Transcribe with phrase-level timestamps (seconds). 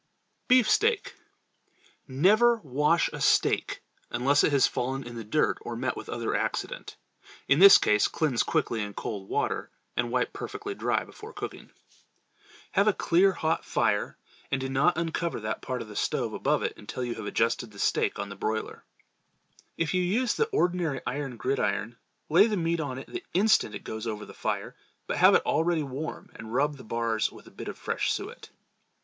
[0.47, 1.13] Beefsteak.
[2.07, 6.33] Never wash a steak unless it has fallen in the dirt or met with other
[6.33, 6.95] accident.
[7.47, 11.69] In this case cleanse quickly in cold water and wipe perfectly dry before cooking.
[12.71, 14.17] Have a clear hot fire
[14.49, 17.69] and do not uncover that part of the stove above it until you have adjusted
[17.69, 18.83] the steak on the broiler.
[19.77, 21.97] If you use the ordinary iron gridiron,
[22.27, 24.75] lay the meat on it the instant it goes over the fire,
[25.05, 28.49] but have it already warm and rub the bars with a bit of fresh suet.